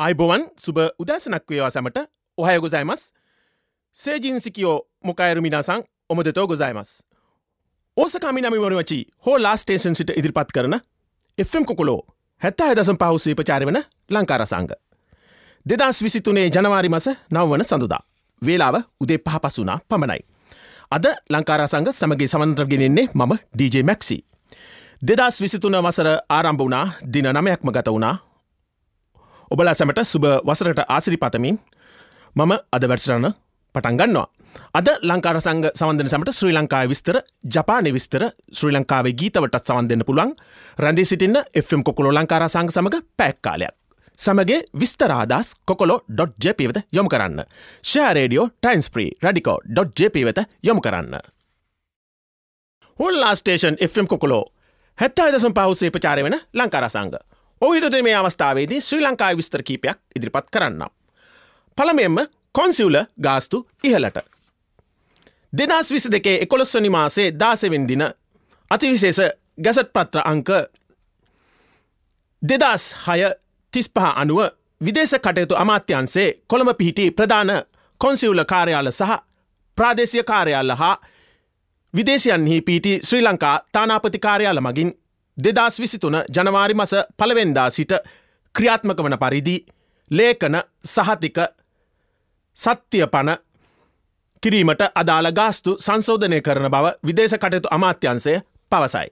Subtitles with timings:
[0.00, 1.98] ආයිබොවන් සුබ උදැසනක් වේවා සැමට
[2.38, 3.02] ඔහය ගොසයිමස්
[3.96, 6.90] සේජින්සිකියෝ මොකයිරු මිනාසං ඔමදතෝ ගොසයිමස්
[7.96, 10.76] ඕසකාමිනමිවරුවචි හෝ ලාස්ටේෂන් සිට ඉදිරිපත් කරන
[11.38, 12.00] එම් කොකොලෝ
[12.42, 13.78] හැත්තා හදසම් පහුසේ පචාරවන
[14.10, 14.70] ලංකාරසංග.
[15.66, 18.02] දෙදස් විසිතුනේ ජනවාරි මස නවවන සඳුදා.
[18.42, 20.20] වේලාව උදේ පහපසුනා පමණයි.
[20.90, 24.18] අද ලංකාරසංග සමගේ සමන්ත්‍රගෙනෙන්නේ මම DJ මැක්සි.
[25.02, 28.16] දෙදස් විසිතුන වසර ආරම්භ වනා දින නමයක්ම ගත වුණා
[29.50, 31.56] ඔබලා සැමට සුබ වසරට ආසිරි පතමින්
[32.36, 33.32] මම අද වැඩසරන්න
[33.74, 34.26] පටන් ගන්නවා.
[34.74, 37.16] අද ලංකාර සංග සවන්දන සමට ශ්‍රී ලංකායි විස්තර
[37.54, 40.32] ජපානය විස්තර ශ්‍රී ලංකාවේ ගීතවටත් සවන්දන්න පුළුවන්
[40.78, 43.74] රැඳී සිටින්න එම් කොකුලෝ ලංකාර සංග සමඟ පැක්කාලයක්.
[44.18, 47.42] සමගේ විස්තරාදස් කොකොලෝ.ජප වෙත යොම කරන්න.
[47.82, 51.18] ෂෑරේඩියෝ ටයින්ස්ප්‍රී රඩිකෝ.ජප වෙත යොමු කරන්න.
[52.98, 54.44] හුල්ලා ස්ටේෂන් එම් කොකොලෝ
[54.98, 57.14] හැත්තා දසම් පහුසේ ප්‍රචාරය වෙන ලංකාර සංග.
[57.60, 60.84] ඔහිතට මේ අවස්ථාවේදී ශ්‍රී ලංකායි විස්තර කීපයක් ඉදිරිපත් කරන්න.
[61.78, 62.18] පළමෙන්ම
[62.52, 64.18] කොන්සිවුල ගාස්තු ඉහලට.
[65.52, 68.02] දෙදස් විසි දෙකේ එකොළොස්වනි මාසේ දාසවෙන් දින
[68.70, 69.20] අතිවිශේෂ
[69.58, 70.48] ගැසට් පත්‍ර අංක
[72.42, 73.20] දෙදස් හය
[73.72, 74.40] තිස්පහ අනුව
[74.80, 77.50] විදේශ කටයුතු අමාත්‍යන්සේ කොළඹ පිහිටි ප්‍රධාන
[78.00, 79.18] කොන්සිවුල කාර්යාල සහ
[79.78, 80.96] ප්‍රාදේශය කාර්යාල හා
[81.94, 84.92] විදේශයන්හි පීටි ශ්‍රී ලංකා තානාපති කාර්යාල මගින්
[85.40, 87.92] දෙදස් විසිතුන ජනවාරි මස පළවෙන්දා සිට
[88.54, 89.56] ක්‍රියාත්මක වන පරිදි
[90.10, 91.38] ලේකන සහතික
[92.56, 93.38] සත්‍යය පණ
[94.42, 98.34] කිරීමට අදාළ ගාස්තු සංශෝධනය කරන බව විදේශ කටයුතු අමාත්‍යන්සය
[98.72, 99.08] පවසයි.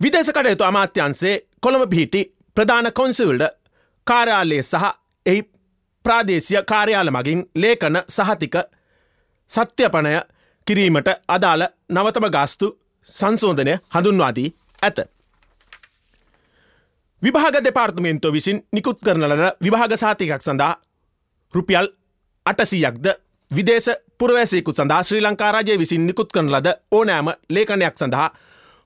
[0.00, 2.22] විදේශ කටයුතු අමාත්‍යන්සේ කොළඹ පිහිටි
[2.56, 3.44] ප්‍රධාන කොන්සිවල්ඩ
[4.06, 4.84] කාර්යාලයේ සහ
[5.26, 5.42] එහි
[6.04, 8.56] ප්‍රාදේශය කාර්යාල මගින් ලේකන සහතික
[9.50, 10.12] සත්‍යපනය
[10.66, 12.66] කිරීමට අදාළ නවතම ගාස්තු
[13.06, 14.50] සංශෝධනය හඳුන්වාදී
[14.84, 14.98] ඇත.
[17.22, 20.74] විභාග දෙපාර්තමේන්තුව විසින් නිකුත් කරන ලද විභාග සාතිකක් සඳහා
[21.54, 21.88] රුපියල්
[22.46, 23.06] අටසීයක්ද
[23.50, 28.28] විදේශ පුරවැසයකු සඳහා ශ්‍රී ලංකාරජය විසින් නිකුත් කරන ලද ඕනෑම ලේඛනයක් සඳහා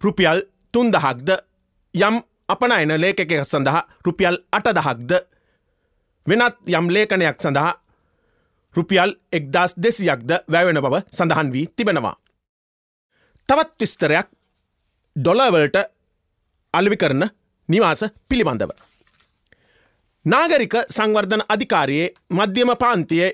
[0.01, 0.43] රුපියල්
[0.75, 1.29] තුන්දහක්ද
[1.95, 2.17] යම්
[2.49, 5.13] අපනයන ලේකකයක් සඳහා රුපියල් අටදහක්ද
[6.27, 7.75] වෙනත් යම් ලේඛනයක් සඳහා
[8.75, 12.17] රුපියල් එක්දස් දෙසියක්ද වැැවෙන බව සඳහන් වී තිබෙනවා.
[13.49, 14.29] තවත් විස්තරයක්
[15.17, 15.77] ඩොලවලට
[16.75, 17.23] අලවි කරන
[17.69, 18.71] නිවාස පිළිබඳව.
[20.25, 23.31] නාගරික සංවර්ධන අධිකාරයේ මධ්‍යම පාන්තියේ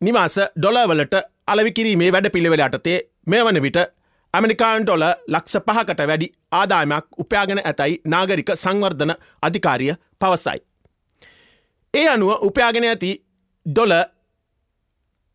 [0.00, 1.14] නිවාස ඩොලවලට
[1.46, 3.78] අලවිකිරීමේ වැඩ පිළිවෙල අටතේ මේ වන විට
[4.34, 9.12] ඇමනිකාන් ඩොල ලක්ෂ පහකට වැඩි ආදායමක් උපයාගෙන ඇතැයි නාගරික සංවර්ධන
[9.42, 10.58] අධිකාරිය පවසයි.
[11.94, 13.12] ඒ අනුව උපයාගෙන ඇති
[13.66, 13.94] ඩොල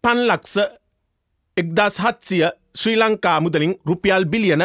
[0.03, 0.55] පන්ලක්ස
[1.57, 2.45] එක්දස් හත්සිය
[2.75, 4.63] ශ්‍රී ලංකා මුදලින් රුපියල් බිලියන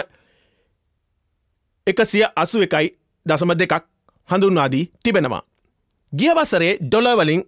[1.88, 2.88] එකසිය අසු එකයි
[3.26, 3.84] දසම දෙකක්
[4.28, 5.43] හඳුන්වාදී තිබෙනවා.
[6.12, 7.43] ගියවසරේ ඩොලවලින්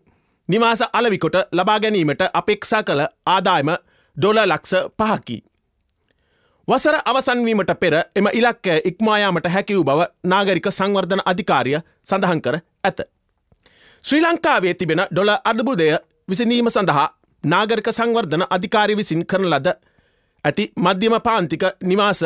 [0.48, 3.70] නිවාස අලවිකොට ලබා ගැනීමට අපේක්ෂා කළ ආදායම
[4.16, 5.38] ඩොල ලක්ෂ පහකි.
[6.68, 13.00] වසර අවසන්වීමට පෙර එම ඉලක්කය ඉක්මායාමට හැකිවූ බව නාගරික සංවර්ධන අධිකාරිය සඳහන් කර ඇත.
[14.04, 15.88] ශ්‍රී ලංකාවේ තිබෙන ඩොල අඩබුදය
[16.28, 17.08] විසිනීම සඳහා
[17.44, 19.68] නාගරික සංවර්ධන අධිකාරි විසින් කරන ලද
[20.44, 22.22] ඇති මධ්‍යම පාන්තික නිවාස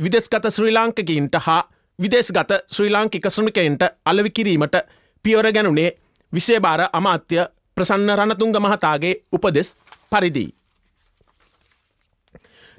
[0.00, 1.62] විදෙස්ගත ශ්‍රී ලාංකිකයින්ට හා
[1.98, 4.76] විදේශගත ශ්‍රී ලාංකික ශ්‍රමිකයින්ට අලවිකිරීමට
[5.24, 5.90] පියවර ගැනුනේ
[6.32, 7.36] විශේභාර අමාත්‍ය
[7.74, 9.76] ප්‍රසන්න රණතුංග මහතාගේ උපදෙස්
[10.10, 10.54] පරිදිී.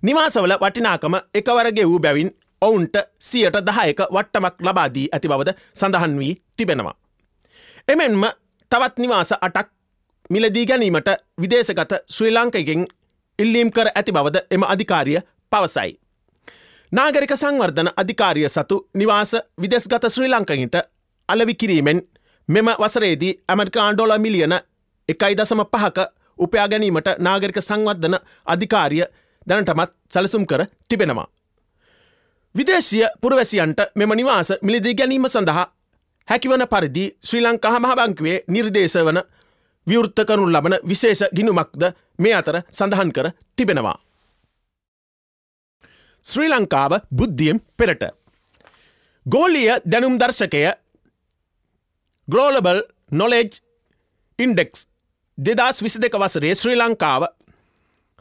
[0.04, 2.32] නිවාසවල වටිනාකම එකවරගේ වූ බැවින්
[2.62, 6.96] ඔවුන්ට සියට දහයක වට්ටමක් ලබාදී ඇති බවද සඳහන් වී තිබෙනවා.
[7.88, 8.24] එමෙන්ම
[8.72, 9.70] තවත් නිවාස අටක්
[10.30, 11.10] මිලදී ගැනීමට
[11.42, 12.88] විදේශගත ශ්‍රී ලාංකකින්
[13.40, 15.20] ඉල්ලීම් කර ඇති බවද එම අධිකාරිය
[15.52, 16.00] පවසයි.
[16.92, 20.76] නාගරික සංවර්ධන අධිකාරිය සතු නිවාස විදෙස්ගත ශ්‍රී ලංකහිට
[21.30, 22.02] අලවිකිරීමෙන්
[22.50, 24.56] මෙම වසරේදී ඇමරිකාන් ඩොල මිලියන
[25.10, 26.08] එකයි දසම පහක
[26.40, 29.06] උපයා ගැනීමට නාගරික සංවර්ධන අධිකාරිය
[29.48, 31.28] දැනටමත් සැලසුම් කර තිබෙනවා.
[32.56, 35.66] විදේශය පුරවැසියන්ට මෙම නිවාස මිලිදී ගැනීම සඳහා
[36.28, 39.22] හැකිවන පරිදි ශ්‍රී ලංකා මහබංකුවේ නිර්දේශ වන
[39.88, 41.84] විවෘත්ත කරනු ලබන විශේෂ ගිනුමක්ද
[42.18, 43.98] මේ අතර සඳහන් කර තිබෙනවා.
[46.26, 48.04] ශ්‍රී ලංකාව බුද්ධියෙන් පෙරට.
[49.26, 50.62] ගෝලිය දැනුම් දර්ශකය
[52.28, 52.82] ගලෝලබල්
[53.12, 53.62] නොලෙජ්
[54.40, 54.88] ඉන්ඩෙක්ස්
[55.38, 57.24] දෙදස් විසි දෙක වසරේ ශ්‍රී ලංකාව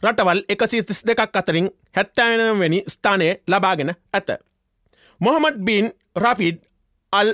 [0.03, 4.29] රටවල් එකසි තිස් දෙකක් අතරින් හැත්තෑනවැනි ස්ථානය ලබාගෙන ඇත.
[5.21, 6.57] මොහමඩ් බීන් රෆිඩ්
[7.13, 7.33] අල්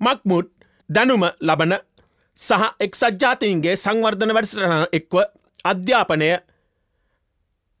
[0.00, 0.48] මක්මුඩ්
[0.88, 1.74] දැනුම ලබන
[2.38, 5.14] සහ එක් සජ්ජාතීන්ගේ සංවර්ධන වැඩසටන එක්ව
[5.64, 6.30] අධ්‍යාපනය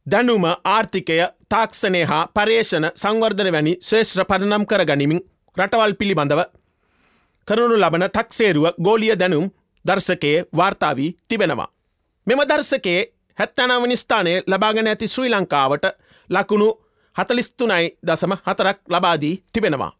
[0.06, 1.18] දැනුම ආර්ථිකය
[1.52, 5.20] තාක්ෂණය හා පර්යේෂණ සංවර්ධන වැනි ශේෂ්ත්‍ර පදනම් කර ගනිමින්
[5.56, 6.40] රටවල් පිළිබඳව
[7.48, 9.46] කරනු ලබන තක්සේරුව ගෝලිය දැනුම්
[9.84, 11.68] දර්ශකයේ වාර්තාවී තිබෙනවා.
[12.26, 13.00] මෙම දර්ශකයේ
[13.38, 15.84] හැත්තනවනි ස්ථානය ලබාගෙන ඇති ශ්‍රී ලංකාවට
[16.30, 16.68] ලකුණු
[17.16, 19.92] හතලිස්තුනයි දසම හතරක් ලබාදී තිබෙනවා.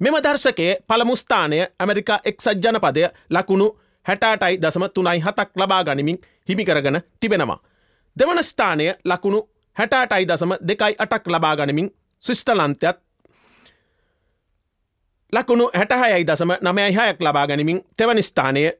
[0.00, 3.66] මෙම දර්ශකයේ පළමුස්ථානය ඇමරිකා එක්සත් ජනපදය ලකුණු
[4.06, 6.18] හැටාටයි දසම තුනයි හතක් ලබා ගනිමින්
[6.48, 7.60] හිමිකරගෙන තිබෙනවා.
[8.16, 9.40] දෙවන ස්ථානය ලකුණු
[9.76, 11.90] හැටාටයි දසම දෙකයි අටක් ලබා ගනිමින්
[12.22, 13.06] ශිෂ්ටලන්තයත්
[15.32, 18.70] ලකුණු හැටහයයි දසම නමයයි හයක් ලබා ගැනීමින් තෙවනි ස්ථානය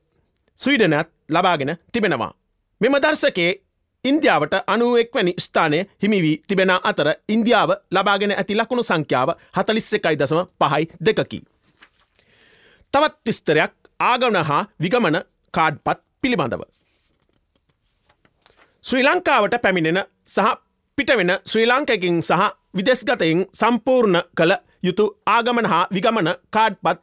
[0.59, 2.33] ස්වීඩනත් ලබාගෙන තිබෙනවා.
[2.81, 3.63] මෙම දර්ශකයේ
[4.05, 10.89] ඉන්දියාවට අනුවෙක්වැනි ස්ථානය හිමිවී තිබෙන අතර ඉන්දියාව ලබාගෙන ඇති ලකුණු සංඛ්‍යාව හතලිස් එකයි දසම පහයි
[11.07, 11.43] දෙකකි.
[12.93, 15.17] තවත් විස්තරයක් ආගමන හා විගමන
[15.55, 16.63] කාඩ්පත් පිළිබඳව.
[18.85, 20.66] ශ්‍රී ලංකාවට පැමිණෙන සහ
[20.99, 22.45] පිටවෙන ශ්‍රී ලංකකින් සහ
[22.77, 24.53] විදෙස්ගතයින් සම්පූර්ණ කළ
[24.83, 27.03] යුතු ආගමන හා විගමන කාඩ්පත්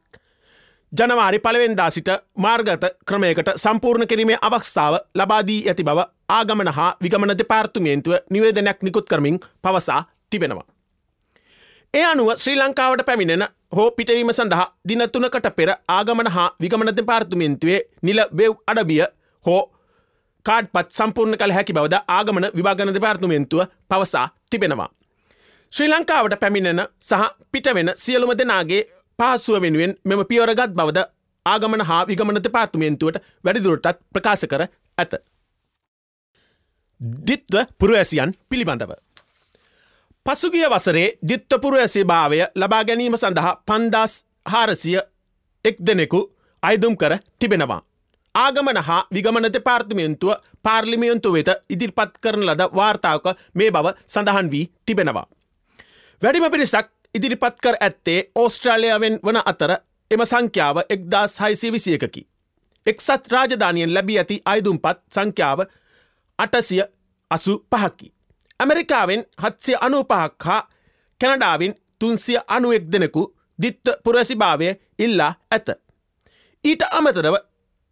[0.91, 8.15] ජනවාරි පළවෙන්දා සිට මාර්ගත ක්‍රමයකට සම්පූර්ණ කිරීමේ අවස්ථාව ලබාදී ඇති බව ආගමන හා විගමන දෙපාර්තුමේන්තුව
[8.29, 10.65] නිවේදනයක් නිකුත් කරමින් පවසා තිබෙනවා.
[11.93, 13.45] ඒ අනුව ශ්‍රී ලංකාවට පැමිණෙන
[13.75, 19.03] හෝ පිටවීම සඳහා දිනතුනකට පෙර ආගමන හා විගමන දෙපාර්තුමේන්තුවේ නිල වෙව් අඩබිය
[19.45, 19.61] හෝ
[20.45, 24.89] කාඩ්පත් සම්පූර්ණ කළ හැකි බවද ආගමන විභාගන දෙපාර්තුමේන්තුව පවසා තිබෙනවා.
[25.73, 28.81] ශ්‍රී ලංකාවට පැමිණෙන සහ පිටවෙන සියලුම දෙනාගේ
[29.19, 31.05] පහසුව වෙනුවෙන් මෙම පියවරගත් බවද
[31.45, 34.63] ආගමන හා විගමන දෙපාර්තුමේන්තුවට වැඩිදුරටත් ප්‍රකාශ කර
[34.97, 35.13] ඇත.
[37.27, 38.91] දිත්ව පුරවැසියන් පිළිබඳව.
[40.25, 44.13] පසුගිය වසරේ දිත්තපුර ඇසේ භාවය ලබා ගැනීම සඳහා පන්දස්
[44.45, 44.99] හාරසිය
[45.65, 46.19] එක් දෙනෙකු
[46.63, 47.81] අයිදුම් කර තිබෙනවා.
[48.35, 50.33] ආගමන හා විගමන දෙපාර්තිමේන්තුව
[50.63, 55.27] පාර්ලිමියන්තු වෙත ඉදිරිපත් කරන ලද වාර්තාවක මේ බව සඳහන් වී තිබෙනවා.
[56.21, 59.71] වැඩිම පිරිසක් ඉදිරිපත් කර ඇත්තේ ඕස්ට්‍රාලයාවෙන් වන අතර
[60.11, 62.27] එම සංඛ්‍යාව එක්දස් හයිසි විසියකකි.
[62.85, 65.59] එක්සත් රාජධානයෙන් ලැබී ඇති අයිදුම්පත් සංඛ්‍යාව
[66.39, 66.83] අටසිය
[67.31, 68.13] අසු පහකි.
[68.59, 70.61] ඇමරිකාවෙන් හත්සිය අනුපහක් හා
[71.21, 73.23] කැනඩාවින් තුන්සිය අනුවෙක් දෙනෙකු
[73.59, 74.67] දිත්ත පුරසිභාවය
[74.99, 75.67] ඉල්ලා ඇත.
[76.63, 77.35] ඊට අමතරව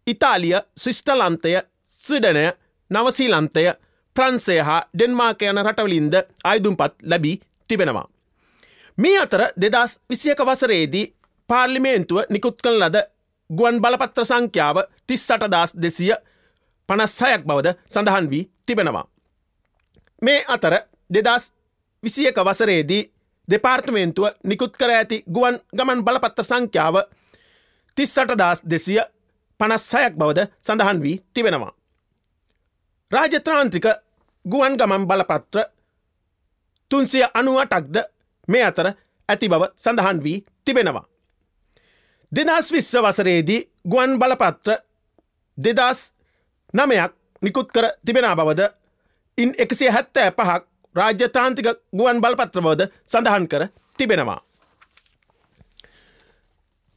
[0.06, 1.54] ඉතාලිය ශිෂ්ටලන්තය
[1.98, 2.44] ස්විඩනය
[2.90, 3.64] නවසීලන්තය
[4.16, 6.14] ප්‍රන්සය හා ඩෙන්මාක යන රටවලින්ද
[6.44, 7.36] අයිදුම්පත් ලැබී
[7.68, 8.06] තිබෙනවා.
[8.98, 11.06] මේ අතර දෙදස් විසියක වසරේදී
[11.48, 12.98] පාර්ලිමේන්තුව නිකුත් කළ ලද
[13.50, 14.76] ගුවන් බලපත්‍ර සංඛ්‍යාව
[15.06, 16.12] තිස් සටදස් දෙසිය
[16.88, 19.06] පනස්සයක් බවද සඳහන් වී තිබෙනවා.
[20.22, 20.74] මේ අතර
[21.10, 21.52] දෙදස්
[22.02, 23.02] විසියක වසරේදී
[23.48, 27.02] දෙපාර්තමේන්තුව නිකුත් කර ඇති ගුවන් ගමන් බලපත්ත සංඛ්‍යාව
[27.96, 29.00] තිස්සටදස් දෙසිය
[29.62, 31.72] පනස්සයක් බවද සඳහන් වී තිබෙනවා.
[33.10, 33.86] රාජත්‍රාන්ත්‍රික
[34.44, 35.64] ගුවන් ගමන් බලපත්‍ර
[36.90, 37.96] තුන්සිය අනුවටක්ද
[38.48, 38.88] මේ අතර
[39.28, 41.04] ඇති බව සඳහන් වී තිබෙනවා.
[42.32, 44.78] දෙදස් විස්ස වසරේදී ගුවන් බලපත්‍ර
[45.58, 46.00] දෙදස්
[46.74, 47.12] නමයක්
[47.42, 48.70] නිකුත් කර තිබෙන බවද
[49.38, 50.62] ඉන් එකසිය හැත්තෑ පහක්
[50.94, 53.68] රාජ්‍යතාන්තික ගුවන් බලපත්‍රබවද සඳහන් කර
[53.98, 54.40] තිබෙනවා.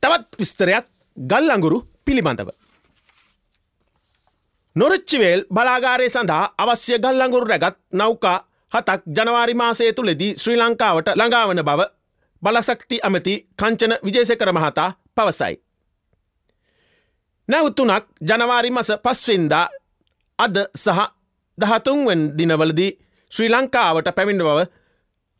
[0.03, 0.85] තවත් විස්තරයක්
[1.18, 2.50] ගල් අඟුරු පිළිබඳව.
[4.75, 8.38] නොරච්චිවේල් බලාගාරය සඳහා අවශ්‍ය ගල් අඟුරු රැගත් නෞකා
[8.72, 11.81] හතක් ජනවාරි මාසය තුළෙදී ශ්‍රී ලංකාවට ළඟාවන බව
[12.42, 15.56] බලසක්ති ඇමති කංචන විජේසකර මහතා පවසයි.
[17.50, 19.66] නැවතුනක් ජනවාරි මස පස්වෙන්දා
[20.40, 21.00] අද සහ
[21.57, 22.92] දහතුන්වෙන් දිනවලදී
[23.31, 24.59] ශ්‍රී ලංකාවට පැමිණ බව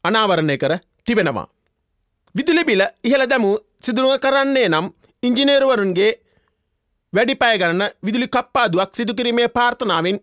[0.04, 0.74] අනාවරණය කර
[1.06, 1.48] තිබෙනවා.
[2.36, 4.88] විදුලිබිල ඉහළ දැමූ සිදුරුව කරන්නේ නම්
[5.24, 6.12] ඉංජිනේරුවරුන්ගේ
[7.16, 10.20] වැඩි පය ගණන විදුලි කප්පාදුවක් සිදුකිරීමේ පාර්ථනාවෙන්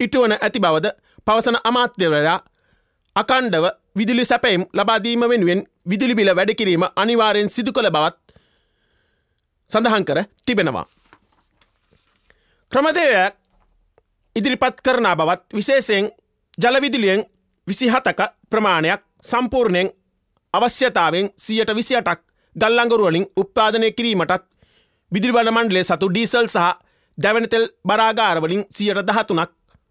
[0.00, 0.86] ඉටුවන ඇති බවද
[1.26, 2.38] පවසන අමාත්‍යවරයා
[3.16, 3.64] අකණ්ඩව
[3.96, 8.16] විදුලි සැපයිම් ලබාදීම වෙනුවෙන් විදුලි බිල වැඩකිරීම අනිවාරයෙන් සිදු කළ බවත්
[9.70, 10.86] සඳහන් කර තිබෙනවා.
[12.72, 13.34] ක්‍රමදේවයක්
[14.36, 16.10] ඉදිරිපත් කරන බවත් විශේෂයෙන්
[16.58, 17.24] ජලවිදිලියෙන්
[17.66, 19.90] විසිහතක ප්‍රමාණයක් සම්පූර්ණයෙන්
[20.54, 22.20] අවශ්‍යතාවෙන් සියට විසියටක්
[22.56, 24.44] ගල්ලංගරුවලින් උපාදනය කිරීමටත්
[25.12, 26.66] විදිරිබල මණ්ඩලේ සතු ඩීසල් සහ
[27.18, 29.50] දැවනතෙල් බරාගාරවලින් සියට දහතුනක්.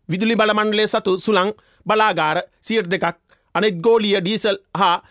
[0.10, 1.52] විදුලි බලමණ්ඩලේ සතු සුළං
[1.86, 3.18] බලාගාර සියට දෙකක්.
[3.56, 5.04] අනෙත් ගෝලිය ඩීසල් හා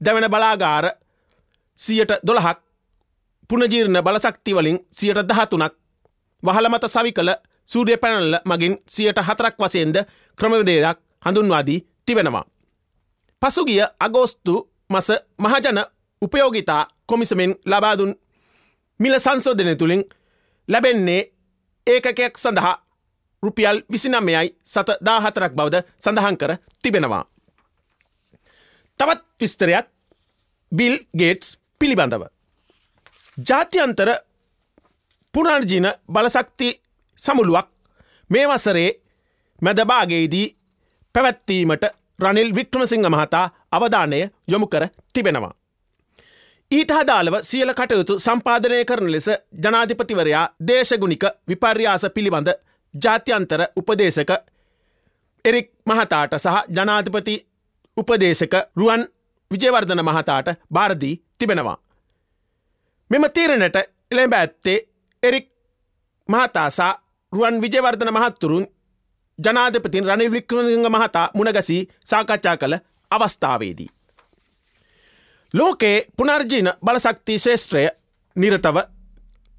[0.00, 0.84] දැවෙන බලාගාර
[1.78, 2.58] සියට දොළහක්.
[3.50, 5.72] පුනජීර්ණ බලසක්තිවලින් සියට දහතුනක්.
[6.42, 7.30] වහලමත සවි කළ
[7.68, 9.96] සූරිය පැනල්ල මගින් සියට හතරක් වසයෙන්ද
[10.38, 12.44] ක්‍රමවිදේයක් හඳුන්වාදී තිබෙනවා.
[13.42, 15.78] පසුගිය අගෝස්තු මස මහජන
[16.22, 18.14] උපයෝගිතා කොමිසමෙන් ලබාදුන්
[19.00, 20.04] මිල සංසෝධනය තුළින්
[20.68, 21.22] ලැබෙන්නේ
[21.86, 22.74] ඒකකයක් සඳහා
[23.42, 26.52] රුපියල් විසිනමයයි සත දාහතරක් බවද සඳහන් කර
[26.82, 27.24] තිබෙනවා.
[29.00, 29.86] තවත් විස්තරයක්
[30.72, 32.22] බිල් ගේට්ස් පිළිබඳව.
[33.38, 34.10] ජාත්‍යන්තර
[35.34, 36.68] පුනර්ජින බලසක්ති
[37.18, 37.68] සමුළුවක්
[38.30, 38.90] මේ වසරේ
[39.62, 40.46] මැදභාගේදී
[41.14, 41.84] පැවැත්වීමට
[42.18, 45.59] රනිල් වික්‍රමසිංහ මහතා අවධානය යොමු කර තිබෙනවා.
[46.70, 49.26] ඊට හදාළව සියල කටයුතු සම්පාධනය කරන ලෙස
[49.64, 52.50] ජනාධිපතිවරයා දේශගුණික විපර්යාස පිළිබඳ
[52.94, 54.30] ජාත්‍යන්තර උපදේශක
[55.44, 57.34] එරික් මහතාට සහ ජනාධිපති
[57.96, 59.02] උපදේශක රුවන්
[59.50, 61.78] විජයවර්ධන මහතාට භාරදී තිබෙනවා.
[63.10, 63.76] මෙම තීරණට
[64.10, 64.78] එළඹ ඇත්තේ
[65.22, 65.48] එරික්
[66.28, 66.92] මහතාසා
[67.32, 68.66] රුවන් විජයවර්ධන මහත්තුරුන්
[69.38, 72.76] ජනාධපතින් රනිල් වික්‍රමසිංහ මහතා මුණගසී සාකච්ඡා කළ
[73.10, 73.90] අවස්ථාවේදී.
[75.54, 77.88] ලෝකයේ පුනර්ජීන බලසක්ති ශේෂත්‍රය
[78.36, 78.76] නිරතව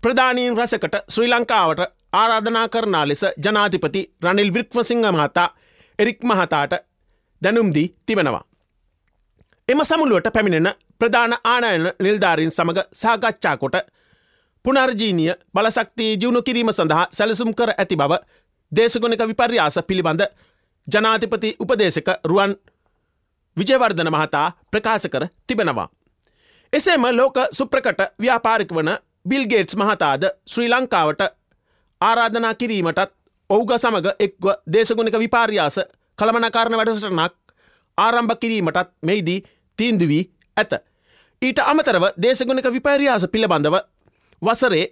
[0.04, 1.82] ප්‍රධානීන් රසකට ශ්‍රී ලංකාවට
[2.14, 5.50] ආරාධනා කරනා ලෙස ජනාධිපති රනිල් වික්‍රමසිංහ මහතා
[6.00, 6.74] එරික් මහතාට
[7.42, 8.44] දැනුම්දී තිබෙනවා.
[9.70, 10.70] එම සමුළුවට පැමිණෙන
[11.00, 13.76] ප්‍රධාන ආනයන නිල්ධාරින් සමඟ සාකච්ඡා කොට
[14.66, 18.14] පුනර්ජීනිය බලසක්තිී ජියුණු කිරීම සඳහා සැලසුම් කර ඇති බව
[18.72, 20.24] දේශගුණික විපර්යාස පිළිබඳ
[20.88, 22.56] ජනාතිපති උපදේශක රුවන්
[23.58, 25.88] විජයවර්ධන මහතා ප්‍රකාශ කර තිබෙනවා.
[26.74, 28.92] එසේම ලෝක සුප්‍රකට ව්‍යාපාරික වන
[29.30, 31.22] බිල්ගේට්ස් මහතාද ශ්‍රී ලංකාවට
[32.02, 33.12] ආරාධනා කිරීමටත්
[33.50, 35.80] ඔහුග සමඟ එක්ව දේශගුණික විපාර්යාස
[36.20, 37.36] කළමනකාරණ වැඩසටනක්
[37.98, 39.44] ආරම්භ කිරීමටත් මෙයිදී
[39.80, 40.24] තීන්දුවී
[40.58, 40.74] ඇත.
[41.42, 43.76] ඊට අමතරව දේශගුණික විපර්යාස පිළිබඳව
[44.42, 44.86] වසරේ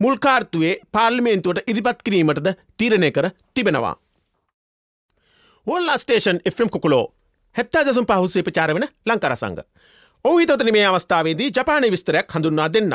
[0.00, 3.94] මුල්කාර්තුවේ පාර්ලිමේන්තුවට ඉරිපත් කිරීමටද තීරණය කර තිබෙනවා.
[5.66, 7.06] ඔල්ලා ස්ටේෂන් එම් කොකුලෝ
[7.58, 9.60] හැත්තා දසුම් පහුසේ ප්‍රචාර වෙන ලංකරසංග.
[10.24, 12.94] ඔහු හිතතන මේ අවස්ථාවේදී ජපානය විස්තරයක් හඳුන්වා දෙන්න.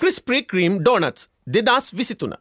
[0.00, 2.34] ක්‍රිස්ප්‍රී ක්‍රීම් ඩෝනත්ස් දෙදස් විසිතුන.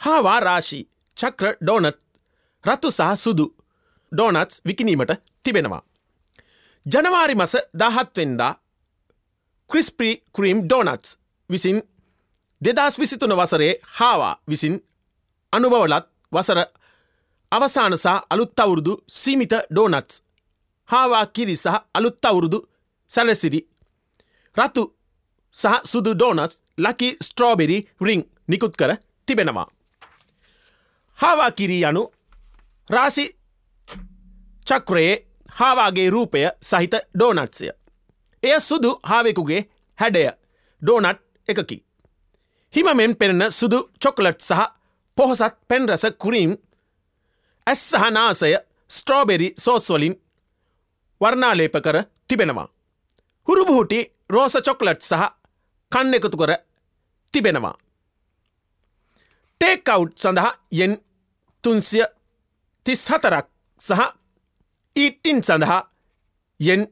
[0.00, 0.84] හාවා රාශී
[1.16, 1.98] චක්‍ර ඩෝනත්
[2.64, 3.46] රතු සහ සුදු
[4.12, 5.82] ඩෝනත්ස් විකිනීමට තිබෙනවා.
[6.86, 8.52] ජනවාරි මස දහත්වෙන්දා
[9.70, 11.18] ක්‍රිස්ප්‍රී ක්‍රීම් ඩෝනත්ස්
[11.50, 11.82] විසින්
[12.60, 14.76] දෙදස් විසිතුන වසරේ හාවා විසින්
[15.52, 16.60] අනුභවලත් වසර
[17.52, 20.22] අවසානසා අලුත්තවුරුදු සීමිත ඩෝනත්ස්
[20.88, 22.58] හාවා කිරි සහ අලුත්තවුරුදු
[23.10, 23.60] සැලසිරි
[24.56, 24.82] රතු
[25.54, 28.92] සහ සුදු ඩෝනස් ලකි ස්ට්‍රෝබෙරි රිං නිකුත් කර
[29.26, 29.68] තිබෙනවා.
[31.18, 32.02] හාවා කිරී යනු
[32.90, 33.24] රාසි
[34.66, 35.14] චක්‍රයේ
[35.50, 37.66] හාවාගේ රූපය සහිත ඩෝනට්සය.
[38.42, 39.62] එය සුදු හාවෙකුගේ
[39.98, 40.24] හැඩය
[40.82, 41.76] ඩෝනට් එකකි.
[42.74, 44.60] හිමමෙන් පෙනෙන සුදු චොකලට් සහ
[45.16, 46.52] පොහොසත් පෙන්රස කුරීම්
[47.66, 48.52] ඇස් සහනාසය
[48.90, 50.14] ස්ට්‍රෝබෙරි සෝස්වලින්
[51.20, 51.96] වර්ණාලේප කර
[52.28, 52.68] තිබෙනවා.
[53.48, 55.24] හුරුබුහුටි රෝස චොකලට් සහ
[55.92, 56.52] කන්න එකතු කර
[57.32, 57.74] තිබෙනවා.
[59.60, 60.92] ටේකවුට් සඳහා යෙන්
[61.64, 62.06] තුන්සිය
[62.86, 63.46] තිස් හතරක්
[63.80, 64.02] සහ
[64.96, 65.80] ඊටින් සඳහා
[66.60, 66.82] යෙන්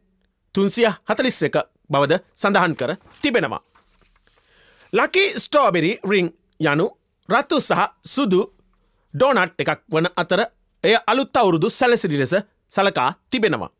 [0.54, 1.56] තුන්සිය හතලිස් එක
[1.92, 2.90] බවද සඳහන් කර
[3.22, 3.62] තිබෙනවා.
[4.92, 6.28] ලකි ස්ටෝබෙරි රිං
[6.62, 6.86] යනු
[7.28, 8.40] රත්තු සහ සුදු
[9.14, 10.40] ඩෝනට් එකක් වන අතර
[10.84, 12.34] එය අලුත් අවුරුදු සැලසිරි ලෙස
[12.74, 13.75] සලකා තිබෙනවා.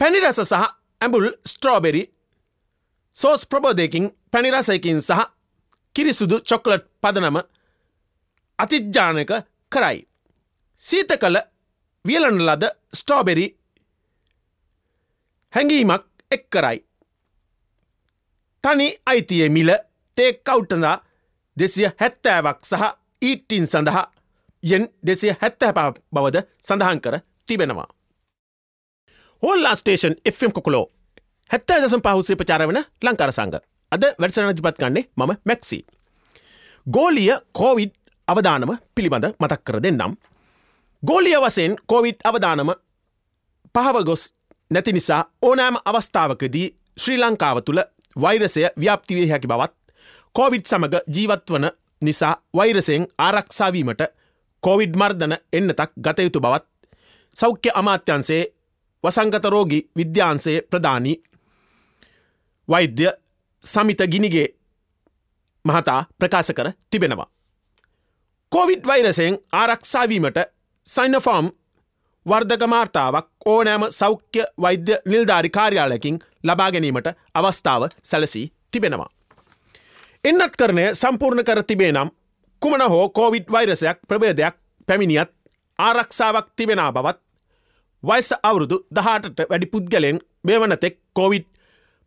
[0.00, 0.64] පැනිරස සහ
[1.00, 2.02] ඇඹුල් ස්ට්‍රෝබෙරි
[3.16, 5.22] සෝස් ප්‍රබෝධයකින් පැනිරසයකින් සහ
[5.96, 7.38] කිරිසුදු චොක්ලට් පදනම
[8.58, 9.32] අතිජ්ජානක
[9.72, 9.98] කරයි.
[10.80, 11.38] සීත කළ
[12.04, 13.46] වියලන ලද ස්ට්‍රෝබෙරි
[15.52, 16.78] හැඟීමක් එක් කරයි.
[18.64, 19.70] තනි අයිතිය මිල
[20.16, 20.96] ටේක් කවුට්ටදා
[21.56, 22.82] දෙසිය හැත්තෑවක් සහ
[23.22, 24.06] ඊට්ටින් සඳහා
[24.62, 27.14] යෙන් දෙසිය හැත්තැපා බවද සඳහන් කර
[27.46, 27.95] තිබෙනවා.
[29.42, 30.84] හෝල්ලා ස්ටේෂන් එම් කොකුලෝ
[31.50, 33.56] හැත්තෑ දසම් පහුසේ ප්‍රචාර වන ලංකාර සංග
[33.92, 35.78] අද වැඩසන ජිපත් කන්නේ මම මැක්සි.
[36.86, 37.94] ගෝලිය කෝවිඩ්
[38.28, 40.16] අවධානම පිළිබඳ මතක් කර දෙන්නම්.
[41.02, 42.70] ගෝලිය වසයෙන් කෝවිඩ් අවධානම
[43.74, 44.22] පහව ගොස්
[44.70, 47.80] නැති නිසා ඕනෑම අවස්ථාවකදී ශ්‍රී ලංකාව තුළ
[48.16, 49.74] වෛරසය ව්‍යාප්තිවේ හැකි බවත්
[50.34, 51.66] කෝවිඩ් සමඟ ජීවත් වන
[52.02, 54.02] නිසා වෛරසයෙන් ආරක්ෂාවීමට
[54.62, 56.66] කෝවිඩ් මර්ධන එන්නතක් ගතයුතු බවත්
[57.36, 58.42] සෞඛ්‍ය අමාත්‍යන්සේ
[59.04, 61.16] වසංගතරෝගි විද්‍යාන්සේ ප්‍රධානී
[62.68, 63.06] වෛද්‍ය
[63.62, 64.48] සමිත ගිනිගේ
[65.64, 67.30] මහතා ප්‍රකාශ කර තිබෙනවා.
[68.52, 70.38] කෝවිඩ් වෛරසයෙන් ආරක්ෂාවීමට
[70.86, 71.50] සයිනෆෝම්
[72.26, 79.08] වර්ධකමාර්තාවක් ඕනෑම සෞඛ්‍ය වෛද්‍ය නිල්ධාරි කාර්යාලයකින් ලබා ගැනීමට අවස්ථාව සැලසී තිබෙනවා.
[80.24, 82.10] එන්නත් කරනය සම්පූර්ණ කර තිබේ නම්
[82.62, 84.54] කුමන හෝ කෝවිඩ් වෛරසයක් ප්‍රබේදයක්
[84.88, 85.30] පැමිණියත්
[85.78, 87.25] ආරක්ෂාවක් තිබෙනා බවත්
[88.02, 91.46] වයිස අවුරුදු දහටට වැඩි පුද්ගලෙන් මේවනතෙක් කෝවිඩ්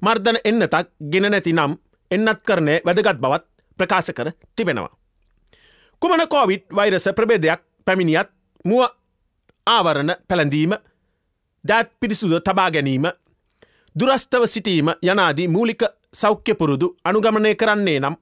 [0.02, 1.74] මර්ධන එන්නතක් ගෙන නැති නම්
[2.12, 3.46] එන්නත් කරනය වැදගත් බවත්
[3.80, 4.90] ප්‍රකාශ කර තිබෙනවා.
[6.02, 8.30] කුමන කෝවිඩ් වෛරස ප්‍රබේදයක් පැමිණියත්
[8.66, 8.86] මුව
[9.68, 10.74] ආවරණ පැළඳීම
[11.64, 13.06] දෑත් පිරිසුද තබා ගැනීම
[13.96, 18.16] දුරස්ථව සිටීම යනාදී මූලික සෞඛ්‍ය පුරුදු අනුගමනය කරන්නේ නම්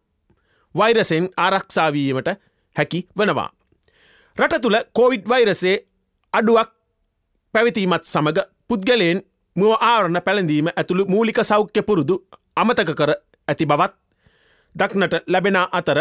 [0.75, 2.29] වෛරසෙන් ආරක්ෂාවීමට
[2.75, 3.49] හැකි වනවා.
[4.37, 5.77] රට තුළ කෝවිඩ් වෛරසේ
[6.33, 6.76] අඩුවක්
[7.57, 9.19] පැවිතීමත් සමඟ පුද්ගලයෙන්
[9.55, 12.15] මුව ආරණ පැළඳීම ඇතුළු මූලික සෞඛ්‍ය පුරුදු
[12.55, 13.11] අමතක කර
[13.47, 13.93] ඇති බවත්
[14.75, 15.99] දක්නට ලැබෙන අතර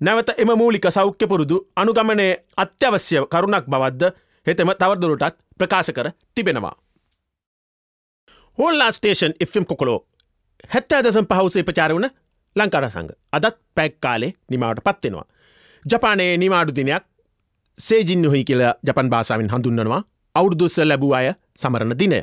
[0.00, 4.10] නැවත එම මූලික සෞඛ්‍ය පුරුදු අනුගමනය අත්‍යවශ්‍ය කරුණක් බවද්ද
[4.46, 6.74] හෙතම තවරදුරටත් ප්‍රකාශ කර තිබෙනවා.
[8.58, 10.00] හෝල්ලා ස්ටේෂන් එම් කොකොලෝ
[10.72, 12.10] හැත්තෑ දසම් පහුසේ ප්‍රචාර වුණ
[12.56, 15.26] ලංකාර සංග අදත් පැක්කාලේ නිමාවට පත්වෙනවා.
[15.84, 17.04] ජපානයේ නිමාඩු දිනයක්
[17.78, 20.02] සේජින් හොහි කියලා ජපන් භාසාාවෙන් හඳුන්වනවා
[20.38, 21.28] අවුරුදුස්ස ලැබූ අය
[21.58, 22.20] සමරණ දිනය.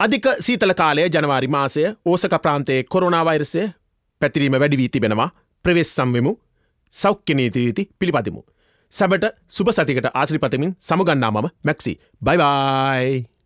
[0.00, 3.62] අධික සීතල කාලය ජනවාරි මාසය ඕසක ප්‍රාන්තයේ කොරුණාවෛරසය
[4.20, 5.28] පැතිරීම වැඩිවී තිබෙනවා
[5.64, 6.32] ප්‍රවෙස් සම්වෙමු
[6.92, 8.40] සෞඛ්‍යනීතිරීති පිළිපදිමු.
[8.92, 13.39] සැබට සුප සතිකට ආශ්‍රිපතමින් සමුගන්නා මම මැක්සි බයිබයි.